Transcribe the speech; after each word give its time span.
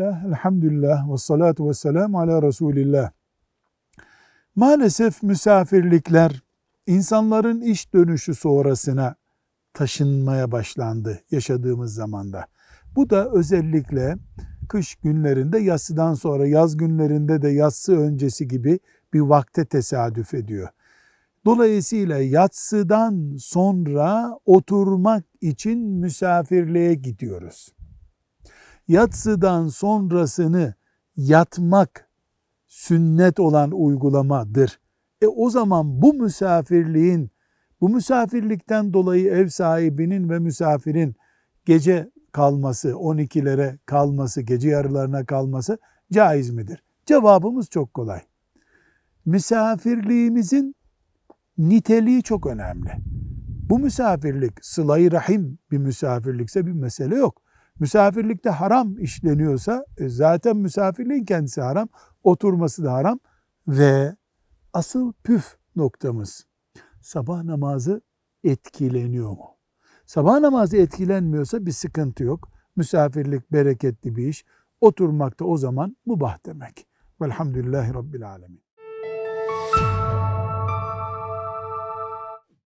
Bismillah, 0.00 0.24
elhamdülillah 0.24 1.12
ve 1.12 1.16
salatu 1.16 1.68
ve 1.68 1.74
selamu 1.74 2.20
ala 2.20 2.42
Resulillah. 2.42 3.10
Maalesef 4.56 5.22
misafirlikler 5.22 6.42
insanların 6.86 7.60
iş 7.60 7.92
dönüşü 7.92 8.34
sonrasına 8.34 9.14
taşınmaya 9.74 10.52
başlandı 10.52 11.20
yaşadığımız 11.30 11.94
zamanda. 11.94 12.46
Bu 12.96 13.10
da 13.10 13.30
özellikle 13.30 14.16
kış 14.68 14.94
günlerinde 14.94 15.58
yatsıdan 15.58 16.14
sonra 16.14 16.46
yaz 16.46 16.76
günlerinde 16.76 17.42
de 17.42 17.48
yatsı 17.48 17.96
öncesi 17.96 18.48
gibi 18.48 18.78
bir 19.12 19.20
vakte 19.20 19.64
tesadüf 19.64 20.34
ediyor. 20.34 20.68
Dolayısıyla 21.44 22.18
yatsıdan 22.18 23.36
sonra 23.38 24.38
oturmak 24.44 25.24
için 25.40 25.78
misafirliğe 25.78 26.94
gidiyoruz. 26.94 27.74
Yatsıdan 28.88 29.68
sonrasını 29.68 30.74
yatmak 31.16 32.08
sünnet 32.68 33.40
olan 33.40 33.70
uygulamadır. 33.70 34.80
E 35.22 35.26
o 35.26 35.50
zaman 35.50 36.02
bu 36.02 36.14
misafirliğin, 36.14 37.30
bu 37.80 37.88
misafirlikten 37.88 38.92
dolayı 38.92 39.26
ev 39.30 39.48
sahibinin 39.48 40.28
ve 40.28 40.38
misafirin 40.38 41.14
gece 41.64 42.10
kalması, 42.32 42.88
12'lere 42.88 43.78
kalması, 43.86 44.42
gece 44.42 44.68
yarılarına 44.68 45.24
kalması 45.24 45.78
caiz 46.12 46.50
midir? 46.50 46.82
Cevabımız 47.06 47.70
çok 47.70 47.94
kolay. 47.94 48.20
Misafirliğimizin 49.24 50.74
niteliği 51.58 52.22
çok 52.22 52.46
önemli. 52.46 52.90
Bu 53.68 53.78
misafirlik 53.78 54.64
sıla 54.64 54.98
rahim 54.98 55.58
bir 55.70 55.78
misafirlikse 55.78 56.66
bir 56.66 56.72
mesele 56.72 57.16
yok. 57.16 57.42
Misafirlikte 57.80 58.50
haram 58.50 58.98
işleniyorsa 58.98 59.84
e, 59.98 60.08
zaten 60.08 60.56
misafirliğin 60.56 61.24
kendisi 61.24 61.60
haram, 61.60 61.88
oturması 62.22 62.84
da 62.84 62.92
haram 62.92 63.18
ve 63.68 64.16
asıl 64.72 65.12
püf 65.12 65.56
noktamız 65.76 66.46
sabah 67.02 67.42
namazı 67.42 68.00
etkileniyor 68.44 69.30
mu? 69.30 69.56
Sabah 70.06 70.40
namazı 70.40 70.76
etkilenmiyorsa 70.76 71.66
bir 71.66 71.72
sıkıntı 71.72 72.24
yok. 72.24 72.48
Misafirlik 72.76 73.52
bereketli 73.52 74.16
bir 74.16 74.28
iş. 74.28 74.44
Oturmakta 74.80 75.44
o 75.44 75.56
zaman 75.56 75.96
mubah 76.06 76.38
demek. 76.46 76.86
Velhamdülillahi 77.20 77.94
Rabbil 77.94 78.30
Alemin. 78.30 78.62